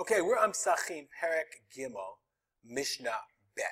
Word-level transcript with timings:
Okay, 0.00 0.22
we're 0.22 0.38
on 0.38 0.52
Pesachim 0.52 1.06
Perek 1.20 1.60
Gimel 1.76 2.16
Mishnah 2.64 3.10
Bet. 3.54 3.66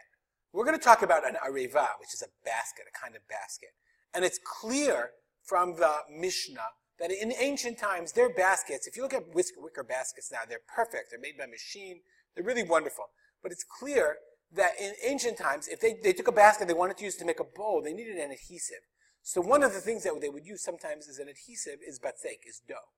We're 0.52 0.66
going 0.66 0.78
to 0.78 0.84
talk 0.84 1.00
about 1.00 1.26
an 1.26 1.36
areva, 1.36 1.88
which 1.98 2.12
is 2.12 2.20
a 2.20 2.28
basket, 2.44 2.84
a 2.86 2.92
kind 2.92 3.16
of 3.16 3.26
basket. 3.26 3.70
And 4.12 4.22
it's 4.22 4.38
clear 4.44 5.12
from 5.42 5.76
the 5.76 6.00
Mishnah 6.14 6.76
that 6.98 7.10
in 7.10 7.32
ancient 7.40 7.78
times, 7.78 8.12
their 8.12 8.28
baskets, 8.28 8.86
if 8.86 8.98
you 8.98 9.02
look 9.02 9.14
at 9.14 9.34
wicker 9.34 9.82
baskets 9.82 10.30
now, 10.30 10.40
they're 10.46 10.60
perfect. 10.68 11.06
They're 11.10 11.18
made 11.18 11.38
by 11.38 11.46
machine. 11.46 12.00
They're 12.34 12.44
really 12.44 12.64
wonderful. 12.64 13.06
But 13.42 13.50
it's 13.50 13.64
clear 13.64 14.16
that 14.52 14.72
in 14.78 14.92
ancient 15.02 15.38
times, 15.38 15.68
if 15.68 15.80
they, 15.80 15.96
they 16.02 16.12
took 16.12 16.28
a 16.28 16.32
basket 16.32 16.68
they 16.68 16.74
wanted 16.74 16.98
to 16.98 17.04
use 17.04 17.16
to 17.16 17.24
make 17.24 17.40
a 17.40 17.44
bowl, 17.44 17.80
they 17.82 17.94
needed 17.94 18.16
an 18.16 18.30
adhesive. 18.30 18.84
So 19.22 19.40
one 19.40 19.62
of 19.62 19.72
the 19.72 19.80
things 19.80 20.02
that 20.02 20.20
they 20.20 20.28
would 20.28 20.44
use 20.44 20.62
sometimes 20.62 21.08
as 21.08 21.18
an 21.18 21.28
adhesive 21.28 21.78
is 21.80 21.98
batzek, 21.98 22.46
is 22.46 22.60
dough. 22.68 22.92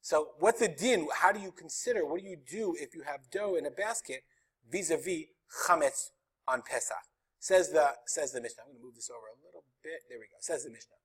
So 0.00 0.28
what's 0.38 0.60
the 0.60 0.68
din? 0.68 1.08
How 1.14 1.32
do 1.32 1.40
you 1.40 1.52
consider, 1.52 2.06
what 2.06 2.20
do 2.20 2.26
you 2.26 2.36
do 2.36 2.74
if 2.78 2.94
you 2.94 3.02
have 3.02 3.30
dough 3.30 3.56
in 3.56 3.66
a 3.66 3.70
basket 3.70 4.22
vis-a-vis 4.70 5.26
chametz 5.66 6.10
on 6.46 6.62
Pesach? 6.62 6.96
Says 7.40 7.70
the, 7.70 7.94
says 8.06 8.32
the 8.32 8.40
Mishnah. 8.40 8.62
I'm 8.64 8.72
going 8.72 8.80
to 8.80 8.84
move 8.86 8.94
this 8.94 9.10
over 9.10 9.26
a 9.26 9.46
little 9.46 9.64
bit. 9.82 10.00
There 10.08 10.18
we 10.18 10.26
go. 10.26 10.36
Says 10.40 10.64
the 10.64 10.70
Mishnah. 10.70 10.96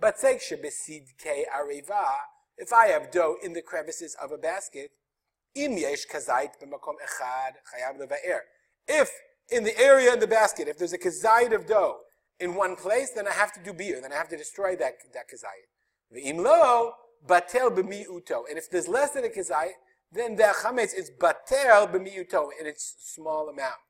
Batzek 0.00 0.40
shebesidke 0.40 1.44
areva. 1.48 2.04
If 2.56 2.72
I 2.72 2.88
have 2.88 3.10
dough 3.10 3.36
in 3.42 3.52
the 3.52 3.62
crevices 3.62 4.16
of 4.22 4.32
a 4.32 4.38
basket, 4.38 4.90
im 5.54 5.76
yesh 5.76 6.06
kazait 6.06 6.50
b'makom 6.62 6.96
echad 7.04 7.56
chayav 7.68 7.98
leva'er. 7.98 8.40
If 8.86 9.10
in 9.50 9.64
the 9.64 9.78
area 9.78 10.12
in 10.12 10.20
the 10.20 10.26
basket, 10.26 10.68
if 10.68 10.78
there's 10.78 10.92
a 10.92 10.98
kazait 10.98 11.54
of 11.54 11.66
dough 11.66 11.98
in 12.38 12.54
one 12.54 12.76
place, 12.76 13.10
then 13.10 13.26
I 13.26 13.32
have 13.32 13.52
to 13.54 13.60
do 13.62 13.72
bi'ur. 13.72 14.00
Then 14.00 14.12
I 14.12 14.16
have 14.16 14.28
to 14.28 14.36
destroy 14.36 14.76
that, 14.76 14.94
that 15.12 15.24
kazait. 15.28 15.68
V'im 16.14 16.42
lo, 16.42 16.92
batel 17.26 17.70
b'mi'uto. 17.70 18.42
And 18.48 18.58
if 18.58 18.70
there's 18.70 18.88
less 18.88 19.10
than 19.10 19.24
a 19.24 19.28
kazait, 19.28 19.72
then 20.12 20.36
the 20.36 20.52
chametz 20.62 20.94
is 20.94 21.10
batel 21.18 21.92
b'mi'uto 21.92 22.48
in 22.60 22.66
its 22.66 22.96
small 23.00 23.48
amount. 23.48 23.80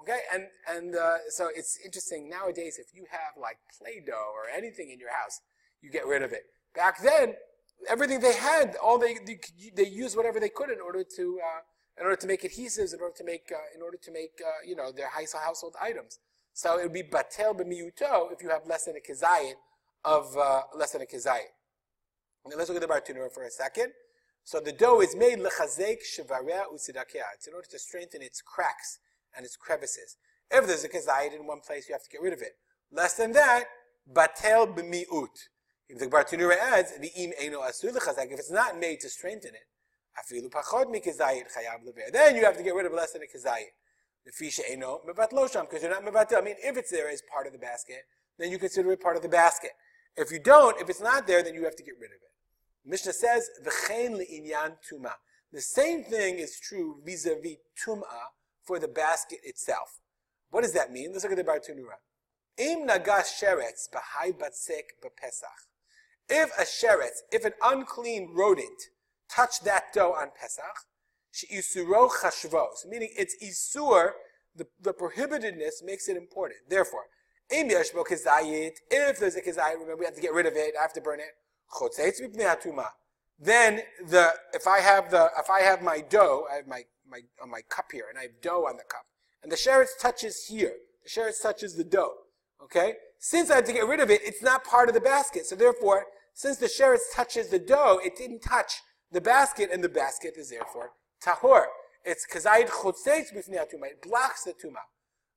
Okay, 0.00 0.20
and 0.34 0.46
and 0.68 0.96
uh, 0.96 1.18
so 1.28 1.48
it's 1.54 1.78
interesting 1.84 2.28
nowadays. 2.28 2.76
If 2.78 2.88
you 2.92 3.06
have 3.10 3.40
like 3.40 3.58
Play-Doh 3.78 4.12
or 4.12 4.50
anything 4.54 4.90
in 4.90 4.98
your 4.98 5.12
house, 5.12 5.40
you 5.80 5.90
get 5.90 6.06
rid 6.06 6.22
of 6.22 6.32
it. 6.32 6.42
Back 6.74 7.00
then, 7.02 7.34
everything 7.88 8.18
they 8.18 8.34
had, 8.34 8.74
all 8.82 8.98
they 8.98 9.14
they, 9.24 9.38
they 9.76 9.86
used 9.86 10.16
whatever 10.16 10.40
they 10.40 10.48
could 10.48 10.70
in 10.70 10.80
order 10.80 11.04
to 11.16 11.40
uh, 11.40 11.60
in 11.98 12.04
order 12.04 12.16
to 12.16 12.26
make 12.26 12.42
adhesives, 12.42 12.92
in 12.92 13.00
order 13.00 13.14
to 13.16 13.24
make 13.24 13.52
uh, 13.52 13.76
in 13.76 13.82
order 13.82 13.96
to 14.02 14.10
make 14.10 14.40
uh, 14.44 14.50
you 14.66 14.74
know 14.74 14.90
their 14.90 15.08
household 15.08 15.76
items. 15.80 16.18
So 16.52 16.78
it 16.78 16.82
would 16.82 16.92
be 16.92 17.04
batel 17.04 17.54
b'miyuto 17.54 18.32
if 18.32 18.42
you 18.42 18.50
have 18.50 18.66
less 18.66 18.86
than 18.86 18.96
a 18.96 19.00
kizayit 19.00 19.54
of 20.04 20.36
uh, 20.36 20.62
less 20.76 20.92
than 20.92 21.02
a 21.02 21.06
kizayit. 21.06 21.52
Now 22.44 22.56
let's 22.56 22.68
look 22.68 22.82
at 22.82 22.86
the 22.86 22.92
Bartenura 22.92 23.32
for 23.32 23.44
a 23.44 23.50
second. 23.50 23.92
So 24.44 24.58
the 24.58 24.72
dough 24.72 25.00
is 25.00 25.14
made 25.14 25.38
lechazek 25.38 25.98
shevarea 26.02 26.64
usidakea. 26.72 27.22
It's 27.34 27.46
in 27.46 27.54
order 27.54 27.68
to 27.70 27.78
strengthen 27.78 28.22
its 28.22 28.42
cracks 28.42 28.98
and 29.36 29.44
its 29.44 29.56
crevices. 29.56 30.16
If 30.50 30.66
there's 30.66 30.84
a 30.84 30.88
kazayit 30.88 31.34
in 31.34 31.46
one 31.46 31.60
place, 31.60 31.88
you 31.88 31.94
have 31.94 32.02
to 32.02 32.10
get 32.10 32.20
rid 32.20 32.32
of 32.32 32.42
it. 32.42 32.56
Less 32.90 33.14
than 33.14 33.32
that, 33.32 33.64
batel 34.12 34.76
b'miut. 34.76 35.48
If 35.88 35.98
the 35.98 36.06
Bartenura 36.06 36.56
adds, 36.58 36.92
v'im 37.00 37.32
eno 37.38 37.60
asur 37.60 37.92
lechazek, 37.92 38.32
if 38.32 38.38
it's 38.38 38.50
not 38.50 38.78
made 38.78 39.00
to 39.00 39.08
strengthen 39.08 39.52
it, 39.54 39.68
afilu 40.18 40.50
pachod 40.50 40.90
mi 40.90 41.00
kazayit 41.00 41.44
chayav 41.56 41.86
leva'er. 41.86 42.12
Then 42.12 42.34
you 42.34 42.44
have 42.44 42.56
to 42.56 42.62
get 42.62 42.74
rid 42.74 42.86
of 42.86 42.92
less 42.92 43.12
than 43.12 43.22
a 43.22 43.26
kazayit. 43.26 43.72
The 44.26 44.32
fisha 44.32 44.60
eno 44.68 45.00
mevatlo 45.08 45.50
sham, 45.50 45.66
because 45.70 45.82
you're 45.82 45.90
not 45.92 46.04
mevatel. 46.04 46.38
I 46.38 46.40
mean, 46.40 46.56
if 46.62 46.76
it's 46.76 46.90
there 46.90 47.08
as 47.08 47.22
part 47.32 47.46
of 47.46 47.52
the 47.52 47.58
basket, 47.58 48.02
then 48.38 48.50
you 48.50 48.58
consider 48.58 48.90
it 48.92 49.00
part 49.00 49.16
of 49.16 49.22
the 49.22 49.28
basket. 49.28 49.70
If 50.16 50.32
you 50.32 50.40
don't, 50.40 50.80
if 50.80 50.90
it's 50.90 51.00
not 51.00 51.26
there, 51.26 51.42
then 51.42 51.54
you 51.54 51.64
have 51.64 51.76
to 51.76 51.82
get 51.82 51.94
rid 52.00 52.10
of 52.10 52.16
it. 52.16 52.31
Mishnah 52.84 53.12
says, 53.12 53.48
V'chein 53.64 54.18
le'inyan. 54.18 54.76
The 55.52 55.60
same 55.60 56.04
thing 56.04 56.38
is 56.38 56.58
true 56.58 57.00
vis-a-vis 57.04 57.56
tum'ah 57.84 58.32
for 58.62 58.78
the 58.78 58.88
basket 58.88 59.38
itself. 59.44 60.00
What 60.50 60.62
does 60.62 60.72
that 60.72 60.92
mean? 60.92 61.12
Let's 61.12 61.24
look 61.24 61.32
at 61.32 61.38
the 61.38 61.44
Bartenura. 61.44 61.98
Im 62.58 62.86
nagas 62.86 63.40
sheretz 63.40 63.88
b'hai 63.92 64.32
batzek 64.32 64.98
b'pesach. 65.02 65.68
If 66.28 66.50
a 66.58 66.62
sheretz, 66.62 67.22
if 67.30 67.44
an 67.44 67.52
unclean 67.62 68.34
rodent 68.34 68.90
touched 69.28 69.64
that 69.64 69.92
dough 69.92 70.12
on 70.12 70.30
Pesach, 70.38 70.86
she 71.30 71.46
isuro 71.48 72.10
chashvos, 72.10 72.86
meaning 72.88 73.08
it's 73.16 73.36
isur, 73.42 74.10
the, 74.54 74.66
the 74.80 74.92
prohibitedness 74.92 75.82
makes 75.84 76.08
it 76.08 76.16
important. 76.16 76.60
Therefore, 76.68 77.04
if 77.50 77.68
there's 79.18 79.36
a 79.36 79.40
kezayit, 79.40 79.72
remember 79.74 79.96
we 79.96 80.04
have 80.04 80.14
to 80.14 80.20
get 80.20 80.32
rid 80.32 80.46
of 80.46 80.54
it, 80.54 80.74
I 80.78 80.82
have 80.82 80.92
to 80.94 81.00
burn 81.00 81.20
it, 81.20 81.32
then 83.42 83.80
the 84.06 84.30
if 84.54 84.66
I 84.66 84.80
have 84.80 85.10
the 85.10 85.30
if 85.38 85.50
I 85.50 85.62
have 85.62 85.82
my 85.82 86.00
dough, 86.00 86.46
I 86.50 86.56
have 86.56 86.66
my 86.68 86.82
my 87.08 87.20
on 87.42 87.50
my 87.50 87.60
cup 87.68 87.86
here, 87.92 88.04
and 88.08 88.18
I 88.18 88.22
have 88.22 88.40
dough 88.40 88.66
on 88.68 88.76
the 88.76 88.84
cup, 88.84 89.04
and 89.42 89.50
the 89.50 89.56
sheretz 89.56 89.98
touches 90.00 90.46
here. 90.46 90.74
The 91.02 91.10
sheretz 91.10 91.42
touches 91.42 91.74
the 91.74 91.84
dough. 91.84 92.14
Okay, 92.62 92.94
since 93.18 93.50
I 93.50 93.56
have 93.56 93.64
to 93.64 93.72
get 93.72 93.86
rid 93.86 93.98
of 93.98 94.10
it, 94.10 94.20
it's 94.24 94.42
not 94.42 94.64
part 94.64 94.88
of 94.88 94.94
the 94.94 95.00
basket. 95.00 95.46
So 95.46 95.56
therefore, 95.56 96.06
since 96.34 96.58
the 96.58 96.66
sheretz 96.66 97.12
touches 97.12 97.48
the 97.48 97.58
dough, 97.58 98.00
it 98.04 98.16
didn't 98.16 98.40
touch 98.40 98.74
the 99.10 99.20
basket, 99.20 99.70
and 99.72 99.82
the 99.82 99.88
basket 99.88 100.34
is 100.36 100.50
therefore 100.50 100.90
tahor. 101.24 101.64
It's 102.04 102.26
kazayid 102.32 102.68
chotzeitz 102.68 103.32
b'fnei 103.34 103.66
tuma. 103.68 103.86
It 103.86 104.02
blocks 104.02 104.44
the 104.44 104.52
tuma. 104.52 104.84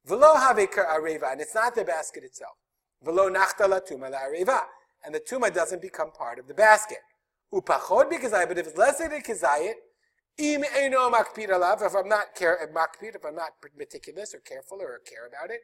V'lo 0.08 0.36
havekar 0.36 0.88
areva, 0.88 1.32
and 1.32 1.42
it's 1.42 1.56
not 1.56 1.74
the 1.74 1.84
basket 1.84 2.24
itself. 2.24 2.58
V'lo 3.04 3.34
nachta 3.36 3.68
la 3.68 3.80
tuma 3.80 4.12
la 4.12 4.20
areva 4.20 4.62
and 5.06 5.14
the 5.14 5.20
tuma 5.20 5.54
doesn't 5.54 5.82
become 5.82 6.12
part 6.12 6.40
of 6.40 6.48
the 6.48 6.54
basket. 6.54 7.00
Upachod 7.54 8.12
b'kazayit, 8.12 8.48
but 8.48 8.58
if 8.58 8.68
it's 8.68 8.78
less 8.78 8.98
than 8.98 9.12
a 9.14 9.20
kazayit, 9.20 9.76
im 10.38 10.64
eno 10.76 11.10
makpid 11.10 11.50
alav, 11.50 11.82
if 11.86 11.96
I'm 11.96 12.10
not 12.10 12.36
care, 12.36 12.58
makpid, 12.74 13.16
if 13.16 13.26
I'm 13.26 13.36
not 13.36 13.52
meticulous 13.78 14.34
or 14.34 14.40
careful 14.40 14.82
or 14.82 15.00
care 15.08 15.28
about 15.28 15.52
it, 15.52 15.62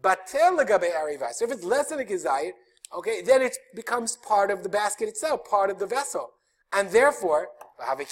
batel 0.00 0.58
legabe 0.58 0.92
ariva. 0.92 1.32
So 1.32 1.44
if 1.44 1.50
it's 1.52 1.64
less 1.64 1.88
than 1.88 2.00
a 2.00 2.04
kazayit, 2.04 2.52
okay, 2.96 3.22
then 3.22 3.42
it 3.42 3.56
becomes 3.74 4.16
part 4.16 4.50
of 4.50 4.62
the 4.62 4.68
basket 4.68 5.08
itself, 5.08 5.44
part 5.48 5.70
of 5.70 5.78
the 5.78 5.86
vessel, 5.86 6.30
and 6.72 6.90
therefore, 6.90 7.48
and 7.88 8.00
if 8.00 8.08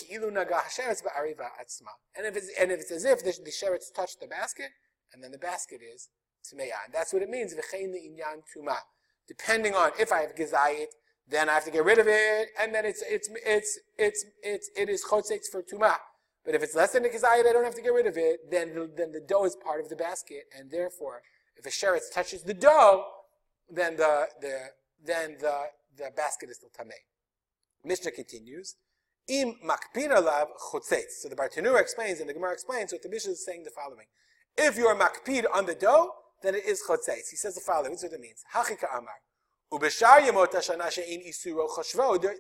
it's 2.37 2.51
and 2.61 2.73
if 2.73 2.81
it's 2.81 2.91
as 2.91 3.05
if 3.05 3.23
the, 3.23 3.33
the 3.45 3.51
sheretz 3.51 3.93
touched 3.95 4.21
the 4.21 4.27
basket, 4.27 4.71
and 5.13 5.23
then 5.23 5.31
the 5.31 5.39
basket 5.39 5.81
is 5.83 6.09
tmeya. 6.53 6.91
That's 6.93 7.13
what 7.13 7.23
it 7.23 7.31
means. 7.31 7.55
V'chein 7.55 7.93
depending 9.29 9.75
on 9.75 9.93
if 9.99 10.13
I 10.13 10.21
have 10.21 10.35
gezayit, 10.35 10.87
then 11.29 11.49
I 11.49 11.55
have 11.55 11.65
to 11.65 11.71
get 11.71 11.85
rid 11.85 11.99
of 11.99 12.07
it, 12.09 12.49
and 12.61 12.75
then 12.75 12.85
it's 12.85 13.03
it's 13.07 13.29
it's 13.47 13.79
it's 13.99 14.25
it's 14.43 14.71
it 14.77 14.89
is 14.89 15.03
for 15.05 15.23
tuma. 15.63 15.97
But 16.45 16.55
if 16.55 16.63
it's 16.63 16.75
less 16.75 16.93
than 16.93 17.05
a 17.05 17.09
gezayit, 17.09 17.47
I 17.47 17.53
don't 17.53 17.65
have 17.65 17.75
to 17.77 17.83
get 17.83 17.93
rid 17.93 18.07
of 18.07 18.17
it. 18.17 18.51
Then 18.51 18.75
the, 18.75 18.91
then 18.97 19.13
the 19.13 19.21
dough 19.21 19.45
is 19.45 19.57
part 19.57 19.81
of 19.81 19.89
the 19.89 19.97
basket, 19.97 20.45
and 20.57 20.71
therefore, 20.71 21.23
if 21.57 21.65
a 21.67 21.71
sheretz 21.71 22.13
touches 22.13 22.43
the 22.43 22.55
dough, 22.55 23.05
then 23.71 23.97
the 23.97 24.27
the 24.41 24.59
then 25.05 25.37
the 25.41 25.67
the 25.97 26.11
basket 26.17 26.51
is 26.51 26.57
still 26.57 26.71
tamei. 26.71 27.03
Mishnah 27.85 28.11
continues. 28.11 28.77
Im 29.29 29.55
makpid 29.65 30.11
alav 30.11 30.49
chotzeitz. 30.73 31.21
So 31.21 31.29
the 31.29 31.37
Bartenura 31.37 31.81
explains, 31.81 32.19
and 32.19 32.29
the 32.29 32.35
Gemara 32.35 32.53
explains. 32.53 32.91
So 32.91 32.99
the 33.01 33.09
Mishnah 33.09 33.33
is 33.33 33.45
saying 33.45 33.63
the 33.63 33.71
following: 33.71 34.07
If 34.59 34.77
you 34.77 34.87
are 34.89 34.97
makpid 34.97 35.45
on 35.55 35.67
the 35.67 35.75
dough, 35.75 36.11
then 36.43 36.55
it 36.55 36.65
is 36.67 36.83
chotzeis. 36.89 37.31
He 37.31 37.37
says 37.37 37.55
the 37.55 37.61
following. 37.61 37.93
This 37.93 38.03
is 38.03 38.11
what 38.11 38.19
it 38.19 38.21
means. 38.21 38.45
Hachika 38.55 38.89
amar. 38.97 39.21
Ubeshar 39.73 40.21
yemot 40.21 40.53
hashana 40.53 40.91
she'in 40.91 41.23
isuro. 41.23 41.69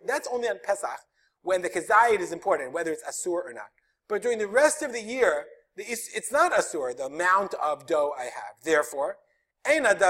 That's 0.06 0.28
only 0.30 0.48
on 0.48 0.58
Pesach 0.64 1.00
when 1.42 1.62
the 1.62 1.70
kezayit 1.70 2.20
is 2.20 2.32
important, 2.32 2.72
whether 2.72 2.92
it's 2.92 3.02
asur 3.04 3.44
or 3.44 3.52
not. 3.52 3.70
But 4.08 4.22
during 4.22 4.38
the 4.38 4.48
rest 4.48 4.82
of 4.82 4.92
the 4.92 5.00
year, 5.00 5.46
the, 5.76 5.84
it's 5.84 6.30
not 6.30 6.52
asur, 6.52 6.96
the 6.96 7.06
amount 7.06 7.54
of 7.54 7.86
dough 7.86 8.12
I 8.18 8.24
have. 8.24 8.56
Therefore. 8.62 9.16
It's 9.64 9.78
not 9.80 10.00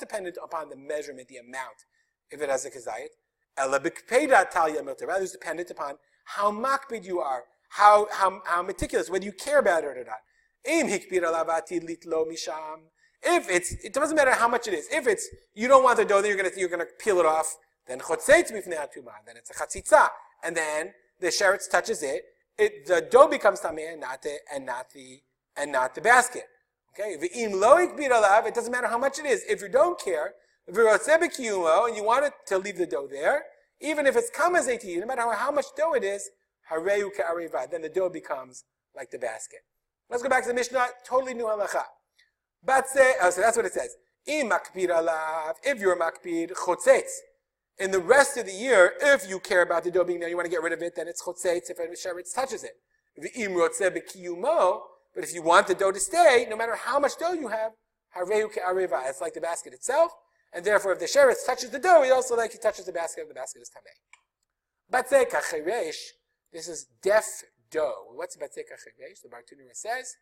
dependent 0.00 0.38
upon 0.42 0.70
the 0.70 0.76
measurement, 0.76 1.28
the 1.28 1.36
amount, 1.36 1.84
if 2.30 2.40
it 2.40 2.48
has 2.48 2.64
a 2.64 2.70
kezayit. 2.70 3.10
Rather, 3.58 5.22
it's 5.22 5.32
dependent 5.32 5.70
upon 5.70 5.98
how 6.24 6.50
makpid 6.50 7.04
you 7.04 7.20
are, 7.20 7.44
how, 7.68 8.08
how, 8.10 8.40
how 8.46 8.62
meticulous, 8.62 9.10
whether 9.10 9.26
you 9.26 9.32
care 9.32 9.58
about 9.58 9.84
it 9.84 9.88
or 9.88 10.04
not. 10.04 10.20
If 13.24 13.48
it's, 13.50 13.72
it 13.84 13.92
doesn't 13.92 14.16
matter 14.16 14.32
how 14.32 14.48
much 14.48 14.66
it 14.66 14.74
is. 14.74 14.88
If 14.90 15.06
it's, 15.06 15.28
you 15.54 15.68
don't 15.68 15.84
want 15.84 15.98
the 15.98 16.04
dough, 16.04 16.20
then 16.20 16.30
you're 16.30 16.36
gonna, 16.36 16.50
you're 16.56 16.68
gonna 16.68 16.86
peel 16.98 17.18
it 17.18 17.26
off. 17.26 17.56
Then 17.86 17.98
Then 17.98 19.36
it's 19.36 19.50
a 19.50 19.54
chatzitza. 19.54 20.08
And 20.44 20.56
then 20.56 20.92
the 21.20 21.28
sheretz 21.28 21.70
touches 21.70 22.02
it. 22.02 22.22
It, 22.58 22.86
the 22.86 23.00
dough 23.10 23.28
becomes 23.28 23.60
tameh 23.60 23.92
and 23.92 24.00
not 24.00 24.22
the, 24.22 24.38
and 24.52 24.66
not 24.66 24.90
the, 24.92 25.20
and 25.56 25.72
not 25.72 25.94
the 25.94 26.00
basket. 26.00 26.44
Okay? 26.94 27.16
It 27.20 28.54
doesn't 28.54 28.72
matter 28.72 28.86
how 28.88 28.98
much 28.98 29.18
it 29.18 29.26
is. 29.26 29.44
If 29.48 29.62
you 29.62 29.68
don't 29.68 29.98
care, 30.00 30.34
and 30.66 30.76
you 31.96 32.04
want 32.04 32.24
it 32.24 32.32
to 32.46 32.58
leave 32.58 32.78
the 32.78 32.86
dough 32.86 33.08
there, 33.10 33.44
even 33.80 34.06
if 34.06 34.16
it's 34.16 34.30
kamazeti, 34.30 34.98
no 35.00 35.06
matter 35.06 35.22
how 35.32 35.50
much 35.50 35.66
dough 35.76 35.94
it 35.94 36.04
is, 36.04 36.30
then 36.70 37.82
the 37.82 37.90
dough 37.92 38.08
becomes 38.08 38.64
like 38.94 39.10
the 39.10 39.18
basket. 39.18 39.60
Let's 40.12 40.22
go 40.22 40.28
back 40.28 40.42
to 40.42 40.48
the 40.48 40.54
Mishnah, 40.54 40.88
totally 41.06 41.32
new 41.32 41.46
halacha. 41.46 41.84
Batse, 42.62 42.98
oh, 43.22 43.30
so 43.30 43.40
that's 43.40 43.56
what 43.56 43.64
it 43.64 43.72
says. 43.72 43.96
If 44.26 45.80
you're 45.80 45.98
makpid, 45.98 46.52
chotzetz. 46.52 47.12
In 47.78 47.90
the 47.90 47.98
rest 47.98 48.36
of 48.36 48.44
the 48.44 48.52
year, 48.52 48.92
if 49.00 49.26
you 49.26 49.40
care 49.40 49.62
about 49.62 49.84
the 49.84 49.90
dough 49.90 50.04
being 50.04 50.20
there, 50.20 50.28
you 50.28 50.36
want 50.36 50.44
to 50.44 50.50
get 50.50 50.62
rid 50.62 50.74
of 50.74 50.82
it, 50.82 50.94
then 50.94 51.08
it's 51.08 51.22
chotzeitz 51.22 51.70
if 51.70 51.78
a 51.78 51.86
sheretz 51.96 52.34
touches 52.34 52.62
it. 52.62 52.72
But 53.16 53.24
if 53.24 53.38
you 55.34 55.42
want 55.42 55.66
the 55.66 55.74
dough 55.74 55.92
to 55.92 55.98
stay, 55.98 56.46
no 56.50 56.56
matter 56.56 56.76
how 56.76 56.98
much 56.98 57.16
dough 57.18 57.32
you 57.32 57.48
have, 57.48 57.72
it's 58.14 59.20
like 59.22 59.32
the 59.32 59.40
basket 59.40 59.72
itself, 59.72 60.12
and 60.52 60.62
therefore 60.62 60.92
if 60.92 60.98
the 60.98 61.06
sheretz 61.06 61.46
touches 61.46 61.70
the 61.70 61.78
dough, 61.78 62.02
he 62.02 62.10
also 62.10 62.36
like 62.36 62.52
he 62.52 62.58
touches 62.58 62.84
the 62.84 62.92
basket, 62.92 63.22
and 63.22 63.30
the 63.30 63.34
basket 63.34 63.62
is 63.62 63.70
tamei. 63.70 63.96
But 64.90 65.08
sekhachirish. 65.08 66.12
This 66.52 66.68
is 66.68 66.84
deaf 67.02 67.24
dough. 67.72 68.12
What's 68.14 68.36
batzek 68.36 68.70
acheresh? 68.70 69.22
The 69.22 69.28
Bartenura 69.28 69.74
says. 69.74 70.16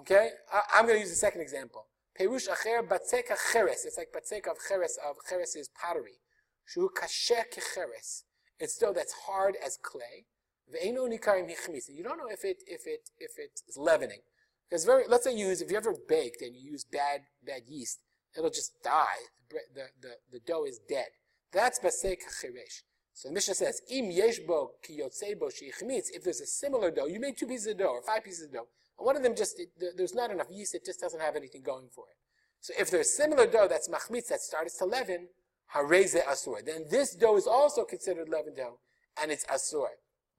Okay, 0.00 0.30
I, 0.52 0.78
am 0.78 0.86
going 0.86 0.96
to 0.96 1.00
use 1.00 1.12
a 1.12 1.16
second 1.16 1.42
example. 1.42 1.86
Perush 2.18 2.48
acher 2.48 2.86
batzek 2.86 3.28
acheres. 3.30 3.84
It's 3.84 3.98
like 3.98 4.08
batzek 4.12 4.50
of 4.50 4.56
cheres 4.66 4.98
of 5.06 5.16
cheres 5.28 5.54
is 5.56 5.68
pottery. 5.68 6.20
Shu 6.64 6.90
kasher 6.96 7.44
kecheres. 7.52 8.22
It's 8.58 8.78
dough 8.78 8.92
that's 8.92 9.14
hard 9.26 9.56
as 9.64 9.78
clay. 9.82 10.26
You 10.72 12.02
don't 12.02 12.18
know 12.18 12.28
if 12.30 12.44
it 12.44 12.62
if 12.66 12.86
it 12.86 13.10
if 13.18 13.38
it 13.38 13.60
is 13.68 13.76
leavening. 13.76 14.20
Because 14.68 14.84
very 14.84 15.04
let's 15.06 15.24
say 15.24 15.36
you 15.36 15.48
use 15.48 15.60
if 15.60 15.70
you 15.70 15.76
ever 15.76 15.94
baked 16.08 16.40
and 16.40 16.56
you 16.56 16.72
use 16.72 16.84
bad 16.84 17.22
bad 17.44 17.62
yeast, 17.68 18.00
it'll 18.36 18.50
just 18.50 18.82
die. 18.82 19.28
The 19.50 19.58
the 19.74 19.86
the, 20.00 20.14
the 20.32 20.40
dough 20.40 20.64
is 20.64 20.80
dead. 20.88 21.08
That's 21.52 21.78
basek 21.78 22.18
cheresh. 22.42 22.82
So 23.14 23.28
the 23.28 23.34
Mishnah 23.34 23.54
says, 23.54 23.80
Im 23.90 24.10
yeshbo 24.10 24.70
kiyotzebo 24.84 25.48
sheichmitz. 25.48 26.10
If 26.12 26.24
there's 26.24 26.40
a 26.40 26.46
similar 26.46 26.90
dough, 26.90 27.06
you 27.06 27.20
made 27.20 27.38
two 27.38 27.46
pieces 27.46 27.68
of 27.68 27.78
dough 27.78 27.94
or 27.94 28.02
five 28.02 28.24
pieces 28.24 28.46
of 28.46 28.52
dough, 28.52 28.66
and 28.98 29.06
one 29.06 29.16
of 29.16 29.22
them 29.22 29.36
just 29.36 29.58
it, 29.60 29.68
there's 29.96 30.14
not 30.14 30.32
enough 30.32 30.48
yeast, 30.50 30.74
it 30.74 30.84
just 30.84 31.00
doesn't 31.00 31.20
have 31.20 31.36
anything 31.36 31.62
going 31.62 31.88
for 31.94 32.06
it. 32.10 32.16
So 32.60 32.74
if 32.78 32.90
there's 32.90 33.16
similar 33.16 33.46
dough 33.46 33.68
that's 33.68 33.88
machmitz 33.88 34.26
that 34.28 34.40
starts 34.40 34.76
to 34.78 34.84
leaven, 34.84 35.28
hareze 35.74 36.20
asur. 36.24 36.64
Then 36.66 36.86
this 36.90 37.14
dough 37.14 37.36
is 37.36 37.46
also 37.46 37.84
considered 37.84 38.28
leavened 38.28 38.56
dough, 38.56 38.80
and 39.22 39.30
it's 39.30 39.44
asur. 39.46 39.86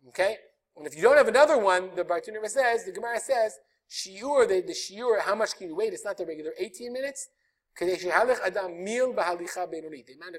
Okay? 0.09 0.35
And 0.75 0.85
if 0.85 0.97
you 0.97 1.01
don't 1.01 1.15
have 1.15 1.29
another 1.29 1.57
one, 1.57 1.95
the 1.95 2.03
Bartenura 2.03 2.49
says, 2.49 2.83
the 2.83 2.91
Gemara 2.91 3.21
says, 3.21 3.57
shiur, 3.89 4.45
the, 4.49 4.61
the 4.61 4.73
shiur, 4.73 5.21
how 5.21 5.35
much 5.35 5.55
can 5.57 5.67
you 5.69 5.75
wait? 5.75 5.93
It's 5.93 6.03
not 6.03 6.17
the 6.17 6.25
regular 6.25 6.51
18 6.59 6.91
minutes. 6.91 7.29
The 7.79 7.85
amount 7.85 8.29
of 8.29 8.41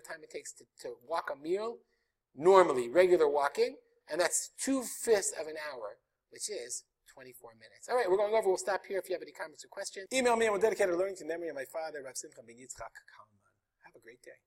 time 0.06 0.18
it 0.22 0.30
takes 0.30 0.52
to, 0.52 0.64
to 0.82 0.96
walk 1.08 1.30
a 1.34 1.36
meal 1.42 1.78
normally, 2.36 2.88
regular 2.88 3.28
walking, 3.28 3.76
and 4.10 4.20
that's 4.20 4.50
two-fifths 4.58 5.32
of 5.40 5.46
an 5.46 5.56
hour, 5.72 5.98
which 6.30 6.48
is 6.50 6.84
24 7.12 7.52
minutes. 7.56 7.88
All 7.88 7.96
right, 7.96 8.10
we're 8.10 8.18
going 8.20 8.34
over. 8.34 8.48
We'll 8.48 8.58
stop 8.60 8.84
here 8.86 8.98
if 8.98 9.08
you 9.08 9.14
have 9.14 9.22
any 9.22 9.32
comments 9.32 9.64
or 9.64 9.68
questions. 9.68 10.06
Email 10.12 10.36
me, 10.36 10.46
and 10.46 10.52
we'll 10.52 10.62
dedicate 10.62 10.88
our 10.88 10.96
learning 10.96 11.16
to 11.16 11.24
memory 11.24 11.48
of 11.48 11.56
my 11.56 11.64
father, 11.72 12.02
Rav 12.04 12.16
Simcha 12.16 12.42
ben 12.46 12.56
Yitzchak 12.56 12.92
Kalman. 13.08 13.40
Have 13.84 13.96
a 13.96 14.00
great 14.00 14.22
day. 14.22 14.46